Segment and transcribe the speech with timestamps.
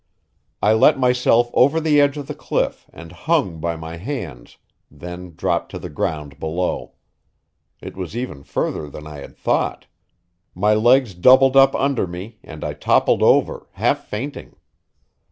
[0.63, 4.57] I let myself over the edge of the cliff and hung by my hands,
[4.89, 6.93] then dropped to the ground below.
[7.83, 9.85] It was even further than I had thought;
[10.55, 14.55] my legs doubled up under me and I toppled over, half fainting.